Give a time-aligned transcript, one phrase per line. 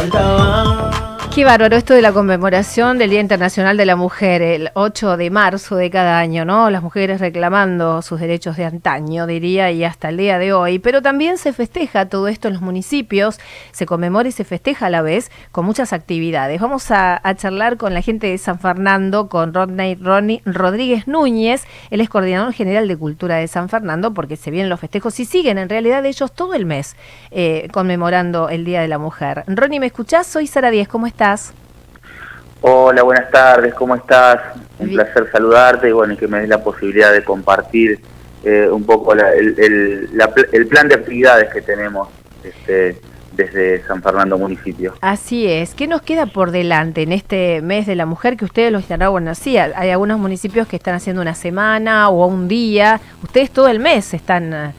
[0.00, 5.16] 知道啊 Qué bárbaro esto de la conmemoración del Día Internacional de la Mujer, el 8
[5.16, 6.70] de marzo de cada año, ¿no?
[6.70, 10.80] Las mujeres reclamando sus derechos de antaño, diría, y hasta el día de hoy.
[10.80, 13.38] Pero también se festeja todo esto en los municipios,
[13.70, 16.60] se conmemora y se festeja a la vez con muchas actividades.
[16.60, 22.00] Vamos a, charlar con la gente de San Fernando, con Rodney Ronnie Rodríguez Núñez, él
[22.00, 25.58] es coordinador general de Cultura de San Fernando, porque se vienen los festejos y siguen
[25.58, 26.96] en realidad ellos todo el mes
[27.30, 29.44] eh, conmemorando el Día de la Mujer.
[29.46, 30.26] Ronnie, ¿me escuchás?
[30.26, 31.19] Soy Sara Díez, ¿cómo estás?
[31.20, 31.52] Estás?
[32.62, 34.40] Hola, buenas tardes, ¿cómo estás?
[34.78, 38.00] Un placer saludarte y bueno, que me des la posibilidad de compartir
[38.42, 40.08] eh, un poco el,
[40.70, 42.08] plan de actividades que tenemos
[42.42, 42.98] este,
[43.32, 44.94] desde San Fernando municipio.
[45.02, 45.74] Así es.
[45.74, 49.00] ¿Qué nos queda por delante en este mes de la mujer que ustedes lo están,
[49.10, 53.68] bueno, sí, hay algunos municipios que están haciendo una semana o un día, ustedes todo
[53.68, 54.72] el mes están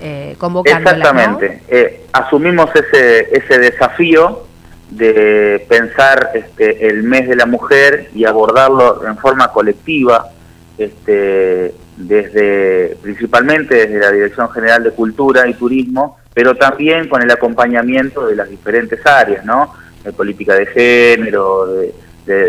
[0.00, 0.90] eh, convocando.
[0.90, 1.62] Exactamente.
[1.66, 4.47] Eh, asumimos ese, ese desafío
[4.90, 10.30] de pensar este, el mes de la mujer y abordarlo en forma colectiva,
[10.78, 17.30] este, desde principalmente desde la Dirección General de Cultura y Turismo, pero también con el
[17.30, 19.74] acompañamiento de las diferentes áreas, ¿no?
[20.04, 21.94] De política de género, de,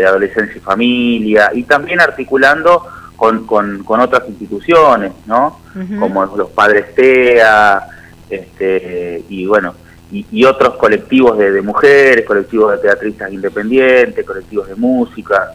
[0.06, 5.58] adolescencia y familia, y también articulando con, con, otras instituciones, ¿no?
[5.98, 7.88] Como los padres TEA,
[8.28, 9.74] este, y bueno,
[10.10, 15.52] y, otros colectivos de, mujeres, colectivos de teatristas independientes, colectivos de música.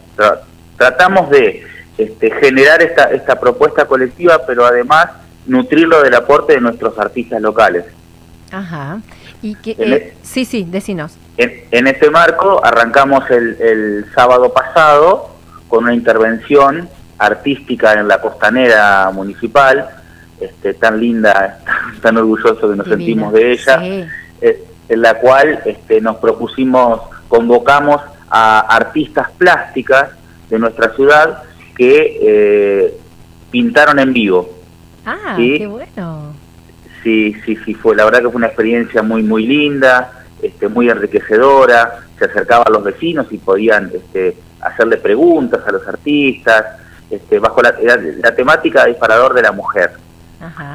[0.78, 1.66] tratamos de
[1.98, 5.08] este, generar esta, esta propuesta colectiva, pero además
[5.46, 7.86] nutrirlo del aporte de nuestros artistas locales.
[8.52, 9.00] Ajá.
[9.42, 11.18] Y que, eh, e- sí, sí, decinos.
[11.38, 15.30] En, en este marco arrancamos el, el sábado pasado
[15.68, 19.90] con una intervención artística en la costanera municipal,
[20.40, 21.60] este, tan linda,
[22.02, 23.80] tan orgulloso que nos sentimos de ella.
[23.80, 24.06] Sí.
[24.46, 30.12] Eh, en la cual este, nos propusimos, convocamos a artistas plásticas
[30.48, 31.42] de nuestra ciudad
[31.76, 32.98] que eh,
[33.50, 34.48] pintaron en vivo.
[35.04, 36.36] Ah, qué bueno.
[37.02, 40.88] Sí, sí, sí, fue, la verdad que fue una experiencia muy, muy linda, este, muy
[40.90, 46.64] enriquecedora, se acercaban a los vecinos y podían este, hacerle preguntas a los artistas,
[47.10, 49.94] este, bajo la, temática disparador de la mujer.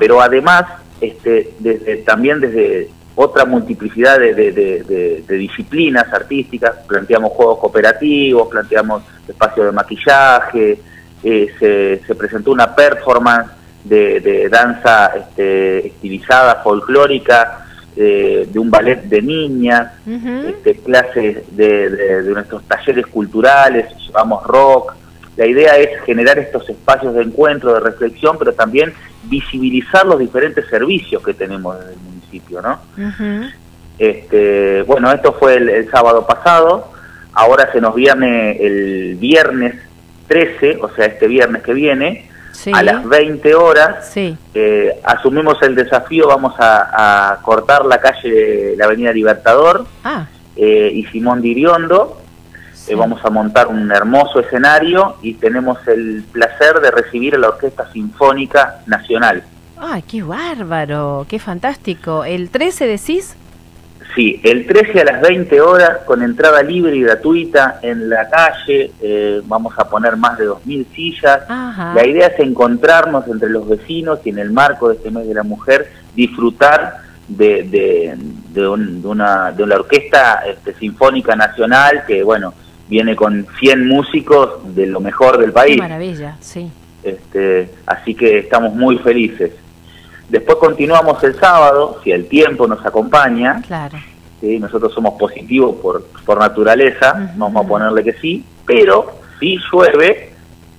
[0.00, 0.64] Pero además,
[1.00, 2.90] este, desde, también desde
[3.22, 10.80] otra multiplicidad de, disciplinas artísticas, planteamos juegos cooperativos, planteamos espacios de maquillaje,
[11.22, 13.50] eh, se, presentó una performance
[13.84, 22.62] de, danza este, estilizada, folclórica, eh, de un ballet de niñas, este, clases de, nuestros
[22.64, 24.94] talleres culturales, llevamos rock.
[25.36, 28.92] La idea es generar estos espacios de encuentro, de reflexión, pero también
[29.24, 32.78] visibilizar los diferentes servicios que tenemos en el municipio, ¿no?
[33.98, 36.90] este, bueno, esto fue el, sábado pasado,
[37.32, 39.74] ahora se nos viene el viernes
[40.28, 42.30] 13, o sea, este viernes que viene,
[42.72, 44.36] a las 20 horas, sí.
[44.54, 50.26] Eh, asumimos el desafío, vamos a, cortar la calle, la Avenida Libertador ah.
[50.56, 52.20] eh, y Simón Diriondo,
[52.88, 57.48] eh, vamos a montar un hermoso escenario y tenemos el placer de recibir a la
[57.48, 59.42] Orquesta Sinfónica Nacional.
[59.78, 61.26] ¡Ay, qué bárbaro!
[61.28, 62.24] ¡Qué fantástico!
[62.24, 63.36] ¿El 13 decís?
[64.14, 68.90] Sí, el 13 a las 20 horas con entrada libre y gratuita en la calle.
[69.00, 71.40] Eh, vamos a poner más de 2.000 sillas.
[71.48, 75.34] La idea es encontrarnos entre los vecinos y en el marco de este mes de
[75.34, 76.98] la mujer disfrutar
[77.28, 78.16] de, de,
[78.52, 82.52] de, una, de una orquesta este, sinfónica nacional que, bueno,
[82.90, 85.76] viene con 100 músicos de lo mejor del país.
[85.76, 86.70] Qué maravilla, sí.
[87.02, 89.52] Este, así que estamos muy felices.
[90.28, 93.62] Después continuamos el sábado, si el tiempo nos acompaña.
[93.66, 93.96] Claro.
[94.42, 100.32] Nosotros somos positivos por, por naturaleza, vamos a ponerle que sí, pero si llueve,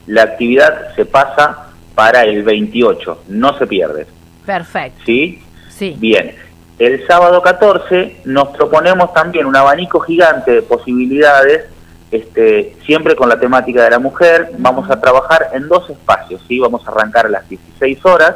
[0.07, 4.07] la actividad se pasa para el 28, no se pierde.
[4.45, 5.01] Perfecto.
[5.05, 5.41] ¿Sí?
[5.69, 5.95] Sí.
[5.99, 6.35] Bien.
[6.79, 11.65] El sábado 14 nos proponemos también un abanico gigante de posibilidades,
[12.11, 14.51] este, siempre con la temática de la mujer.
[14.57, 16.59] Vamos a trabajar en dos espacios, ¿sí?
[16.59, 18.35] Vamos a arrancar a las 16 horas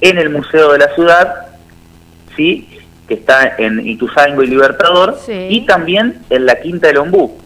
[0.00, 1.46] en el Museo de la Ciudad,
[2.36, 2.68] ¿sí?
[3.06, 7.36] que está en Ituzaingo y Libertador, y también en la Quinta del Ombú,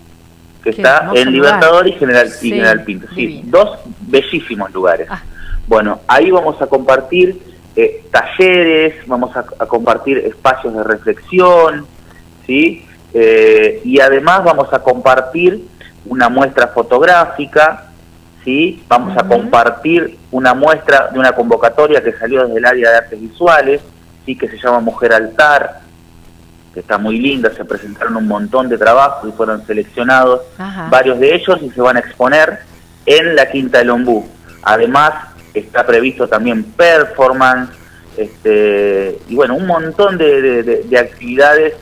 [0.62, 3.06] que está en Libertador y General, General Pinto.
[3.14, 5.08] Sí, dos bellísimos lugares.
[5.10, 5.22] Ah.
[5.66, 7.40] Bueno, ahí vamos a compartir
[7.76, 11.86] eh, talleres, vamos a, compartir espacios de reflexión,
[12.46, 12.86] ¿sí?
[13.14, 15.66] Eh, y además vamos a compartir
[16.06, 17.88] una muestra fotográfica
[18.44, 18.82] ¿sí?
[18.88, 23.20] Vamos a compartir una muestra de una convocatoria que salió desde el área de artes
[23.20, 23.82] visuales,
[24.25, 24.37] ¿sí?
[24.37, 25.81] que se llama Mujer Altar,
[26.72, 30.43] que está muy linda, se presentaron un montón de trabajos y fueron seleccionados
[30.90, 32.60] varios de ellos y se van a exponer
[33.06, 34.26] en la Quinta del Ombú.
[34.62, 35.12] Además,
[35.55, 37.70] está previsto también performance,
[38.16, 41.75] este, y bueno, un montón de, actividades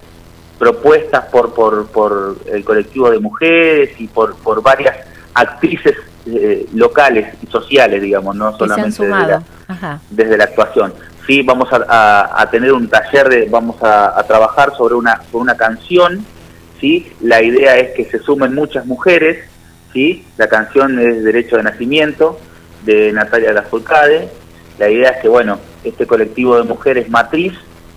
[0.59, 4.97] propuestas por, por, por, el colectivo de mujeres y por, por varias
[5.35, 9.07] actrices eh, locales y sociales, digamos, no solamente
[10.11, 10.95] desde la, actuación.
[11.27, 16.25] Sí, vamos a, tener un taller, de, vamos a, trabajar sobre una, sobre una canción,
[16.81, 17.13] ¿sí?
[17.21, 19.45] La idea es que se sumen muchas mujeres,
[19.93, 20.25] ¿sí?
[20.37, 22.41] La canción es Derecho de Nacimiento,
[22.85, 24.29] de Natalia Lafourcade.
[24.79, 27.53] La idea es que, bueno, este colectivo de mujeres matriz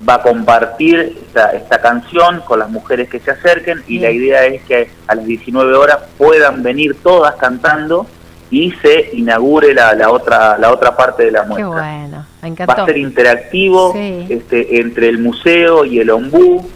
[0.07, 4.45] va a compartir esta, esta canción con las mujeres que se acerquen y la idea
[4.45, 8.05] es que a las 19 horas puedan venir todas cantando
[8.51, 11.67] y se inaugure la, la otra la otra parte de la muestra.
[11.67, 16.67] Qué bueno, me Va a ser interactivo este, entre el museo y el ombú.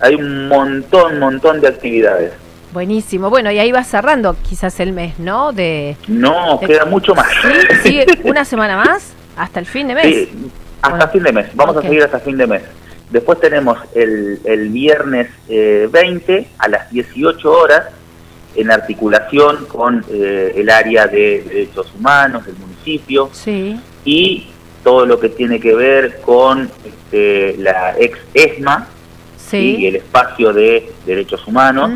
[0.00, 2.32] Hay un montón, montón de actividades.
[2.72, 3.30] Buenísimo.
[3.30, 5.52] Bueno, y ahí va cerrando quizás el mes, ¿no?
[5.52, 7.26] De, no, queda mucho más.
[7.82, 8.00] ¿Sí?
[8.24, 9.12] una semana más?
[9.36, 10.04] ¿Hasta el fin de mes?
[10.06, 10.50] Sí,
[10.82, 11.46] hasta fin de mes.
[11.54, 12.62] Vamos a seguir hasta fin de mes.
[13.10, 17.86] Después tenemos el, el viernes 20 eh, a las 18 horas
[18.54, 23.80] en articulación con eh, el área de derechos humanos del municipio sí.
[24.04, 24.48] y
[24.82, 28.86] todo lo que tiene que ver con este, la ex ESMA
[29.52, 31.90] y el espacio de derechos humanos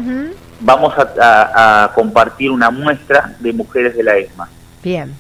[0.60, 4.48] vamos a, compartir una muestra de mujeres de la ESMA.
[4.82, 5.14] Bien,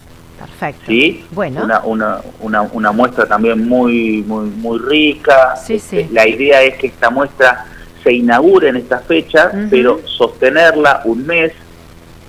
[0.46, 0.86] perfecto.
[0.86, 1.24] ¿Sí?
[1.30, 1.64] Bueno.
[1.64, 5.56] Una, una, una, una muestra también muy, muy, muy rica.
[5.56, 6.08] Sí, sí.
[6.12, 7.66] La idea es que esta muestra
[8.02, 11.52] se inaugure en esta fecha, pero sostenerla un mes,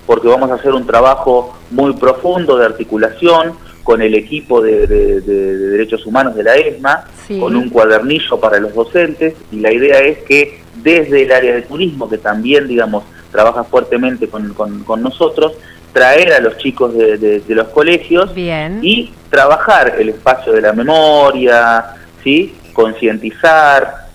[0.06, 6.06] porque vamos a hacer un trabajo muy profundo de articulación con el equipo de, derechos
[6.06, 7.04] humanos de la ESMA,
[7.40, 11.62] con un cuadernillo para los docentes, y la idea es que desde el área de
[11.62, 15.52] turismo, que también, digamos, trabaja fuertemente con, con, nosotros,
[15.94, 21.84] traer a los chicos de, los colegios y trabajar el espacio de la memoria,
[22.22, 22.54] ¿sí?
[22.74, 24.08] concientizar,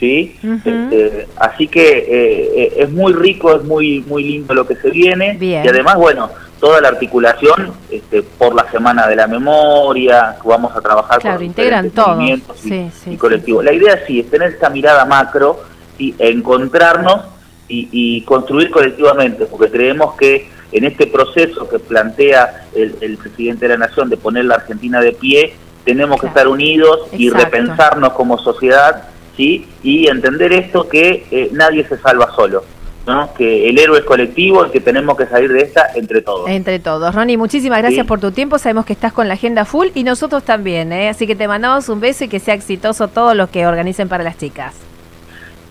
[0.00, 0.36] ¿sí?
[0.42, 4.90] Este, así que eh, eh, es muy rico, es muy muy lindo lo que se
[4.90, 10.74] viene y además, bueno, toda la articulación este, por la Semana de la Memoria, vamos
[10.74, 12.18] a trabajar claro, con integran todo.
[12.56, 13.62] Sí, y, colectivos.
[13.62, 15.62] La idea sí es tener esta mirada macro
[15.98, 17.26] y encontrarnos
[17.68, 23.86] y, construir colectivamente, porque creemos que en este proceso que plantea el, presidente de la
[23.86, 25.54] Nación de poner la Argentina de pie,
[25.84, 29.04] tenemos que estar unidos y repensarnos como sociedad
[29.36, 29.68] ¿sí?
[29.84, 32.64] y entender esto que eh, nadie se salva solo.
[33.06, 33.34] ¿no?
[33.34, 36.48] que el héroe es colectivo y que tenemos que salir de esta entre todos.
[36.48, 37.14] Entre todos.
[37.14, 38.58] Ronnie, muchísimas gracias por tu tiempo.
[38.58, 40.90] Sabemos que estás con la agenda full y nosotros también.
[40.90, 41.10] ¿eh?
[41.10, 44.24] Así que te mandamos un beso y que sea exitoso todo lo que organicen para
[44.24, 44.74] las chicas.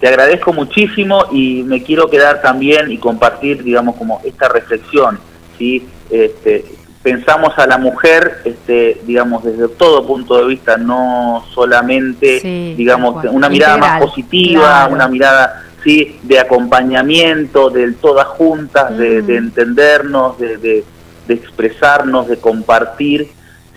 [0.03, 5.17] Te agradezco muchísimo y me quiero quedar también y compartir, digamos, como esta reflexión,
[5.57, 5.87] ¿sí?
[6.09, 6.65] Este,
[7.01, 12.41] pensamos a la mujer, este, digamos, desde todo punto de vista, no solamente,
[12.75, 20.37] digamos, una mirada más positiva, una mirada, sí, de acompañamiento, de todas juntas, de, entendernos,
[20.37, 20.83] de, de,
[21.27, 23.29] de, expresarnos, de compartir,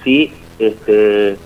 [0.02, 1.36] sí, este,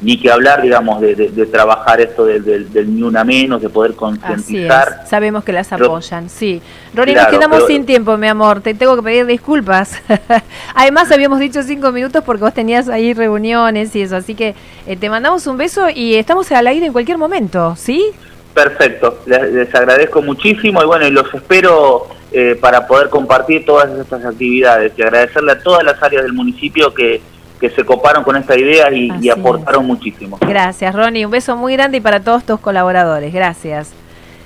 [0.00, 1.14] ni que hablar, digamos, de,
[1.50, 5.04] trabajar esto del, ni una menos, de poder concientizar.
[5.06, 6.62] Sabemos que las apoyan, sí.
[6.94, 10.00] Rory, nos quedamos sin tiempo, mi amor, te tengo que pedir disculpas.
[10.74, 14.54] Además, habíamos dicho cinco minutos porque vos tenías ahí reuniones y eso, así que
[14.86, 18.12] eh, te mandamos un beso y estamos al aire en cualquier momento, ¿sí?
[18.54, 24.24] Perfecto, les, agradezco muchísimo y bueno, y los espero eh, para poder compartir todas estas
[24.24, 27.20] actividades y agradecerle a todas las áreas del municipio que
[27.60, 30.38] que se coparon con esta idea y, aportaron muchísimo.
[30.40, 31.26] Gracias, Ronnie.
[31.26, 33.32] Un beso muy grande y para todos tus colaboradores.
[33.32, 33.99] Gracias.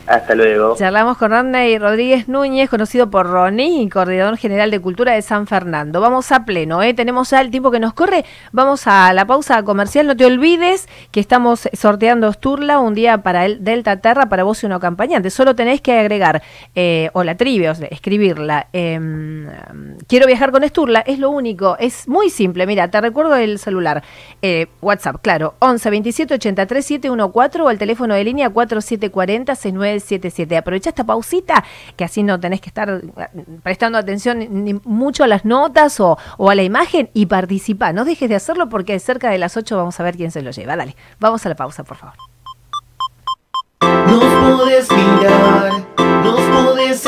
[0.07, 0.77] Hasta luego.
[0.77, 6.01] Charlamos con Ronnie Rodríguez Núñez, conocido por Ronnie, coordinador general de Cultura de San Fernando.
[6.03, 6.93] Vamos a pleno, ¿eh?
[6.93, 8.27] tenemos ya el tiempo que nos corre.
[8.53, 10.07] Vamos a la pausa comercial.
[10.07, 14.63] No te olvides que estamos sorteando Sturla un día para el Delta Terra para vos
[14.63, 15.31] y un acompañante.
[15.31, 16.43] Solo tenés que agregar,
[16.75, 18.67] eh, o la trivia, o escribirla.
[18.75, 19.49] Em,
[20.07, 21.77] quiero viajar con Sturla, es lo único.
[21.79, 22.67] Es muy simple.
[22.67, 24.03] Mira, te recuerdo el celular.
[24.43, 30.57] Eh, WhatsApp, claro, 11 27 83 714 o el teléfono de línea 4740 69 77.
[30.57, 31.65] Aprovecha esta pausita,
[31.97, 33.29] que así no tenés que estar eh,
[33.63, 37.93] prestando atención ni mucho a las notas o, a la imagen y participa.
[37.93, 40.51] No dejes de hacerlo porque cerca de las 8 vamos a ver quién se lo
[40.51, 40.77] lleva.
[40.77, 42.17] Dale, vamos a la pausa, por favor.
[43.81, 45.73] Nos podés mirar,
[46.25, 47.07] nos podés